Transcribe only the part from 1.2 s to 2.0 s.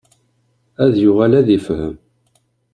ad ifhem.